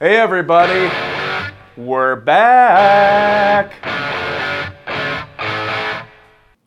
Hey, 0.00 0.16
everybody, 0.16 0.88
we're 1.76 2.14
back. 2.14 3.72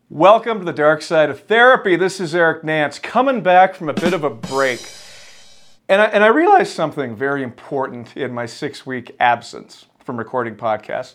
Welcome 0.09 0.59
to 0.59 0.65
the 0.65 0.73
dark 0.73 1.01
side 1.01 1.29
of 1.29 1.39
therapy. 1.39 1.95
This 1.95 2.19
is 2.19 2.35
Eric 2.35 2.65
Nance 2.65 2.99
coming 2.99 3.39
back 3.39 3.73
from 3.73 3.87
a 3.87 3.93
bit 3.93 4.11
of 4.11 4.25
a 4.25 4.29
break. 4.29 4.85
And 5.87 6.01
I, 6.01 6.05
and 6.07 6.25
I 6.25 6.27
realized 6.27 6.73
something 6.73 7.15
very 7.15 7.41
important 7.41 8.17
in 8.17 8.33
my 8.33 8.45
six 8.45 8.85
week 8.85 9.15
absence 9.21 9.85
from 10.03 10.17
recording 10.17 10.57
podcasts. 10.57 11.13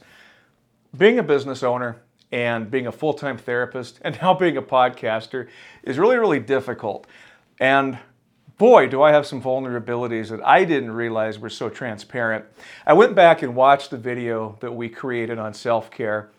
Being 0.96 1.18
a 1.18 1.22
business 1.22 1.62
owner 1.62 2.00
and 2.32 2.70
being 2.70 2.86
a 2.86 2.92
full 2.92 3.12
time 3.12 3.36
therapist 3.36 3.98
and 4.00 4.18
now 4.22 4.32
being 4.32 4.56
a 4.56 4.62
podcaster 4.62 5.48
is 5.82 5.98
really, 5.98 6.16
really 6.16 6.40
difficult. 6.40 7.06
And 7.60 7.98
boy, 8.58 8.88
do 8.88 9.02
I 9.02 9.12
have 9.12 9.26
some 9.26 9.42
vulnerabilities 9.42 10.28
that 10.30 10.44
I 10.46 10.64
didn't 10.64 10.92
realize 10.92 11.38
were 11.38 11.50
so 11.50 11.68
transparent. 11.68 12.44
I 12.86 12.92
went 12.92 13.14
back 13.14 13.42
and 13.42 13.54
watched 13.54 13.90
the 13.90 13.98
video 13.98 14.56
that 14.60 14.72
we 14.72 14.88
created 14.88 15.38
on 15.38 15.54
self 15.54 15.90
care, 15.90 16.30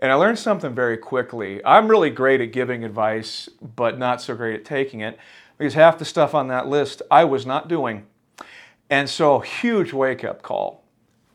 and 0.00 0.10
I 0.10 0.14
learned 0.14 0.38
something 0.38 0.74
very 0.74 0.96
quickly. 0.96 1.64
I'm 1.64 1.88
really 1.88 2.10
great 2.10 2.40
at 2.40 2.52
giving 2.52 2.84
advice, 2.84 3.48
but 3.76 3.98
not 3.98 4.20
so 4.20 4.34
great 4.34 4.54
at 4.54 4.64
taking 4.64 5.00
it 5.00 5.18
because 5.58 5.74
half 5.74 5.98
the 5.98 6.04
stuff 6.04 6.34
on 6.34 6.48
that 6.48 6.68
list 6.68 7.02
I 7.10 7.24
was 7.24 7.46
not 7.46 7.68
doing. 7.68 8.06
And 8.90 9.08
so, 9.08 9.40
huge 9.40 9.92
wake 9.92 10.24
up 10.24 10.42
call. 10.42 10.83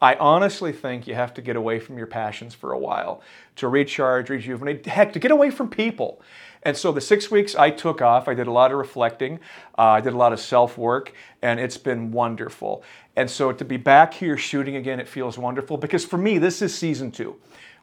I 0.02 0.16
honestly 0.16 0.72
think 0.72 1.08
you 1.08 1.16
have 1.16 1.34
to 1.34 1.42
get 1.42 1.56
away 1.56 1.80
from 1.80 1.98
your 1.98 2.08
passions 2.08 2.54
for 2.54 2.72
a 2.72 2.80
while 2.80 3.22
to 3.58 3.68
recharge, 3.68 4.30
rejuvenate, 4.30 4.86
heck, 4.86 5.12
to 5.14 5.20
get 5.20 5.32
away 5.32 5.50
from 5.50 5.70
people. 5.70 6.22
And 6.64 6.76
so 6.76 6.92
the 6.92 7.02
six 7.02 7.32
weeks 7.32 7.56
I 7.56 7.70
took 7.70 8.02
off, 8.02 8.28
I 8.28 8.34
did 8.34 8.48
a 8.48 8.52
lot 8.52 8.72
of 8.72 8.78
reflecting, 8.78 9.40
uh, 9.78 9.84
I 9.84 10.02
did 10.02 10.14
a 10.14 10.18
lot 10.18 10.34
of 10.34 10.40
self 10.40 10.78
work, 10.78 11.14
and 11.42 11.60
it's 11.60 11.78
been 11.78 12.12
wonderful. 12.12 12.84
And 13.16 13.30
so 13.30 13.52
to 13.52 13.66
be 13.66 13.78
back 13.78 14.14
here 14.14 14.38
shooting 14.38 14.76
again, 14.76 15.00
it 15.00 15.08
feels 15.08 15.38
wonderful 15.38 15.78
because 15.78 16.06
for 16.06 16.18
me, 16.18 16.38
this 16.38 16.62
is 16.62 16.74
season 16.74 17.12
two. 17.12 17.36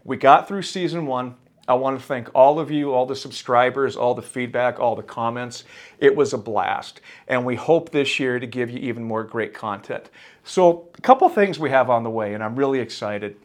We 0.05 0.17
got 0.17 0.49
through 0.49 0.63
season 0.63 1.07
one. 1.07 1.37
I 1.69 1.75
want 1.75 1.99
to 1.99 2.05
thank 2.05 2.29
all 2.35 2.61
of 2.61 2.71
you, 2.71 2.93
all 2.93 3.07
the 3.07 3.17
subscribers, 3.17 3.97
all 3.97 4.15
the 4.15 4.23
feedback, 4.23 4.79
all 4.79 4.95
the 4.95 5.03
comments. 5.03 5.65
It 5.99 6.15
was 6.15 6.33
a 6.33 6.39
blast. 6.39 7.01
And 7.27 7.45
we 7.45 7.57
hope 7.57 7.91
this 7.91 8.21
year 8.21 8.39
to 8.39 8.47
give 8.47 8.71
you 8.71 8.79
even 8.79 9.03
more 9.03 9.25
great 9.25 9.53
content. 9.53 10.11
So, 10.45 10.89
a 10.97 11.01
couple 11.01 11.29
things 11.29 11.59
we 11.59 11.71
have 11.71 11.91
on 11.91 12.05
the 12.05 12.11
way, 12.11 12.35
and 12.35 12.43
I'm 12.43 12.55
really 12.55 12.79
excited. 12.79 13.37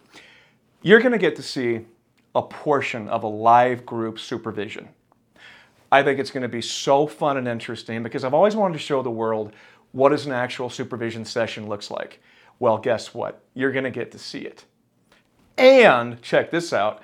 You're 0.84 1.00
going 1.00 1.14
to 1.14 1.18
get 1.18 1.36
to 1.38 1.44
see 1.44 1.86
a 2.36 2.42
portion 2.42 3.08
of 3.10 3.24
a 3.24 3.28
live 3.28 3.86
group 3.86 4.20
supervision. 4.20 4.90
I 5.92 6.04
think 6.04 6.20
it's 6.20 6.32
going 6.32 6.44
to 6.44 6.50
be 6.50 6.62
so 6.62 7.08
fun 7.08 7.38
and 7.38 7.48
interesting 7.48 8.04
because 8.04 8.24
I've 8.24 8.34
always 8.34 8.56
wanted 8.56 8.74
to 8.74 8.80
show 8.80 9.02
the 9.02 9.12
world 9.12 9.54
what 9.92 10.14
an 10.14 10.32
actual 10.32 10.70
supervision 10.70 11.26
session 11.26 11.68
looks 11.68 11.92
like. 11.92 12.22
Well, 12.60 12.78
guess 12.78 13.14
what? 13.14 13.44
You're 13.56 13.72
going 13.72 13.84
to 13.84 13.92
get 13.92 14.12
to 14.12 14.20
see 14.20 14.40
it. 14.40 14.66
And 15.58 16.22
check 16.22 16.52
this 16.52 16.72
out. 16.72 17.02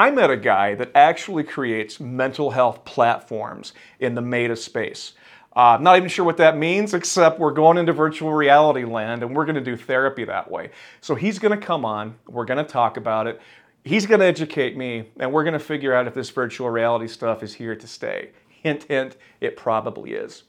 I 0.00 0.10
met 0.10 0.30
a 0.30 0.36
guy 0.36 0.74
that 0.76 0.90
actually 0.94 1.44
creates 1.44 2.00
mental 2.00 2.50
health 2.50 2.84
platforms 2.84 3.72
in 3.98 4.14
the 4.14 4.22
meta 4.22 4.56
space. 4.56 5.12
Uh, 5.54 5.78
not 5.80 5.96
even 5.96 6.08
sure 6.08 6.24
what 6.24 6.36
that 6.36 6.56
means, 6.56 6.94
except 6.94 7.38
we're 7.38 7.52
going 7.52 7.76
into 7.76 7.92
virtual 7.92 8.32
reality 8.32 8.84
land 8.84 9.22
and 9.22 9.34
we're 9.34 9.44
going 9.44 9.56
to 9.56 9.60
do 9.60 9.76
therapy 9.76 10.24
that 10.24 10.50
way. 10.50 10.70
So 11.00 11.14
he's 11.14 11.38
going 11.38 11.58
to 11.58 11.66
come 11.66 11.84
on, 11.84 12.14
we're 12.28 12.44
going 12.44 12.64
to 12.64 12.70
talk 12.70 12.96
about 12.96 13.26
it 13.26 13.40
he's 13.84 14.06
going 14.06 14.20
to 14.20 14.26
educate 14.26 14.76
me, 14.76 15.08
and 15.18 15.32
we're 15.32 15.44
going 15.44 15.54
to 15.54 15.58
figure 15.58 15.94
out 15.94 16.06
if 16.06 16.14
this 16.14 16.30
virtual 16.30 16.70
reality 16.70 17.08
stuff 17.08 17.42
is 17.42 17.54
here 17.54 17.74
to 17.74 17.86
stay. 17.86 18.30
Hint, 18.48 18.84
hint, 18.84 19.16
it 19.40 19.56
probably 19.56 20.12
is. 20.12 20.44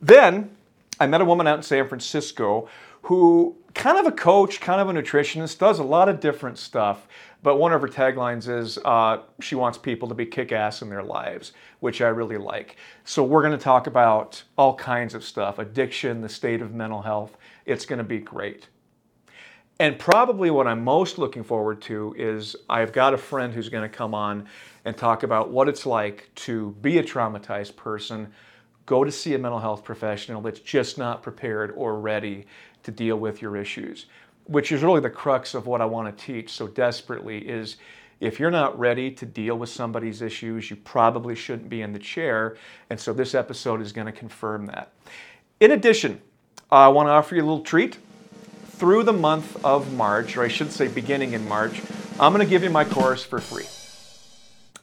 Then 0.00 0.56
I 0.98 1.06
met 1.06 1.20
a 1.20 1.24
woman 1.24 1.46
out 1.46 1.58
in 1.58 1.62
San 1.62 1.86
Francisco 1.88 2.68
who, 3.02 3.56
kind 3.74 3.98
of 3.98 4.06
a 4.06 4.12
coach, 4.12 4.60
kind 4.60 4.80
of 4.80 4.88
a 4.88 4.92
nutritionist, 4.92 5.58
does 5.58 5.78
a 5.78 5.84
lot 5.84 6.08
of 6.08 6.18
different 6.18 6.58
stuff. 6.58 7.06
But 7.42 7.56
one 7.56 7.72
of 7.72 7.80
her 7.80 7.88
taglines 7.88 8.48
is 8.48 8.78
uh, 8.84 9.18
she 9.40 9.54
wants 9.54 9.78
people 9.78 10.08
to 10.08 10.14
be 10.14 10.26
kick 10.26 10.50
ass 10.50 10.82
in 10.82 10.88
their 10.88 11.02
lives, 11.04 11.52
which 11.78 12.00
I 12.00 12.08
really 12.08 12.38
like. 12.38 12.76
So 13.04 13.22
we're 13.22 13.42
going 13.42 13.56
to 13.56 13.62
talk 13.62 13.86
about 13.86 14.42
all 14.58 14.74
kinds 14.74 15.14
of 15.14 15.22
stuff 15.22 15.58
addiction, 15.58 16.20
the 16.20 16.28
state 16.28 16.62
of 16.62 16.74
mental 16.74 17.02
health. 17.02 17.36
It's 17.64 17.86
going 17.86 17.98
to 17.98 18.04
be 18.04 18.18
great. 18.18 18.68
And 19.78 19.98
probably 19.98 20.50
what 20.50 20.66
I'm 20.66 20.82
most 20.82 21.18
looking 21.18 21.44
forward 21.44 21.82
to 21.82 22.14
is 22.18 22.56
I've 22.68 22.92
got 22.92 23.12
a 23.12 23.18
friend 23.18 23.52
who's 23.52 23.68
going 23.68 23.88
to 23.88 23.94
come 23.94 24.14
on 24.14 24.48
and 24.86 24.96
talk 24.96 25.22
about 25.22 25.50
what 25.50 25.68
it's 25.68 25.84
like 25.84 26.30
to 26.36 26.70
be 26.80 26.98
a 26.98 27.02
traumatized 27.02 27.76
person, 27.76 28.32
go 28.86 29.04
to 29.04 29.12
see 29.12 29.34
a 29.34 29.38
mental 29.38 29.60
health 29.60 29.84
professional 29.84 30.40
that's 30.40 30.60
just 30.60 30.96
not 30.96 31.22
prepared 31.22 31.72
or 31.76 31.98
ready 31.98 32.46
to 32.84 32.90
deal 32.90 33.16
with 33.16 33.42
your 33.42 33.56
issues, 33.56 34.06
which 34.44 34.72
is 34.72 34.82
really 34.82 35.00
the 35.00 35.10
crux 35.10 35.54
of 35.54 35.66
what 35.66 35.80
I 35.80 35.84
want 35.84 36.16
to 36.16 36.24
teach 36.24 36.50
so 36.50 36.68
desperately 36.68 37.38
is 37.38 37.76
if 38.20 38.40
you're 38.40 38.50
not 38.50 38.78
ready 38.78 39.10
to 39.10 39.26
deal 39.26 39.58
with 39.58 39.68
somebody's 39.68 40.22
issues, 40.22 40.70
you 40.70 40.76
probably 40.76 41.34
shouldn't 41.34 41.68
be 41.68 41.82
in 41.82 41.92
the 41.92 41.98
chair. 41.98 42.56
And 42.88 42.98
so 42.98 43.12
this 43.12 43.34
episode 43.34 43.82
is 43.82 43.92
going 43.92 44.06
to 44.06 44.12
confirm 44.12 44.66
that. 44.66 44.92
In 45.60 45.72
addition, 45.72 46.22
I 46.70 46.88
want 46.88 47.08
to 47.08 47.10
offer 47.10 47.34
you 47.34 47.42
a 47.42 47.44
little 47.44 47.64
treat 47.64 47.98
through 48.66 49.02
the 49.02 49.12
month 49.12 49.62
of 49.64 49.92
March, 49.94 50.36
or 50.36 50.44
I 50.44 50.48
should 50.48 50.70
say 50.70 50.88
beginning 50.88 51.32
in 51.32 51.46
March, 51.48 51.82
I'm 52.18 52.32
going 52.32 52.44
to 52.44 52.50
give 52.50 52.62
you 52.62 52.70
my 52.70 52.84
course 52.84 53.24
for 53.24 53.40
free. 53.40 53.66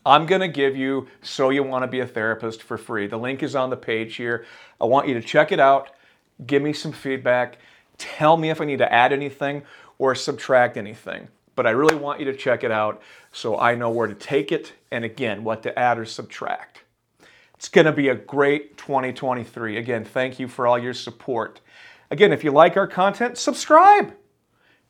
I'm 0.06 0.25
going 0.25 0.41
to 0.41 0.47
give 0.47 0.75
you 0.75 1.08
So 1.22 1.50
You 1.50 1.64
Want 1.64 1.84
to 1.84 1.88
Be 1.88 2.02
a 2.02 2.08
Therapist 2.08 2.62
for 2.62 2.78
free. 2.78 3.08
The 3.08 3.18
link 3.18 3.41
is 3.41 3.56
on 3.56 3.69
the 3.69 3.78
page 3.78 4.16
here. 4.16 4.46
I 4.81 4.86
want 4.86 5.08
you 5.08 5.14
to 5.14 5.22
check 5.22 5.52
it 5.52 5.59
out, 5.59 5.91
give 6.46 6.62
me 6.62 6.74
some 6.74 6.91
feedback, 6.91 7.58
tell 7.97 8.36
me 8.36 8.50
if 8.50 8.59
I 8.59 8.66
need 8.66 8.80
to 8.80 8.92
add 8.92 9.13
anything 9.13 9.63
or 9.97 10.13
subtract 10.13 10.75
anything. 10.75 11.30
But 11.56 11.68
I 11.68 11.72
really 11.72 11.96
want 11.96 12.19
you 12.19 12.25
to 12.25 12.36
check 12.36 12.63
it 12.63 12.72
out 12.72 13.02
so 13.31 13.58
I 13.58 13.75
know 13.75 13.90
where 13.92 14.08
to 14.08 14.16
take 14.16 14.52
it 14.52 14.74
and 14.92 15.06
again, 15.06 15.44
what 15.44 15.63
to 15.63 15.80
add 15.80 15.97
or 15.97 16.06
subtract. 16.06 16.81
It's 17.56 17.69
going 17.69 17.86
to 17.86 17.94
be 17.94 18.09
a 18.09 18.16
great 18.16 18.78
2023. 18.78 19.78
Again, 19.78 20.03
thank 20.03 20.38
you 20.38 20.50
for 20.50 20.68
all 20.68 20.78
your 20.78 20.94
support. 20.94 21.62
Again, 22.12 22.34
if 22.34 22.44
you 22.44 22.52
like 22.52 22.75
our 22.75 22.88
content, 22.88 23.38
subscribe. 23.38 24.13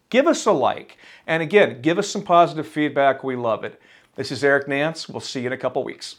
Give 0.10 0.26
us 0.26 0.46
a 0.46 0.52
like. 0.52 0.98
And 1.28 1.44
again, 1.44 1.82
give 1.82 2.00
us 2.00 2.10
some 2.10 2.24
positive 2.24 2.68
feedback. 2.68 3.24
We 3.24 3.36
love 3.36 3.64
it. 3.64 3.80
This 4.16 4.32
is 4.32 4.44
Eric 4.44 4.68
Nance. 4.68 5.10
We'll 5.10 5.22
see 5.22 5.42
you 5.42 5.48
in 5.48 5.54
a 5.54 5.58
couple 5.58 5.84
weeks. 5.84 6.18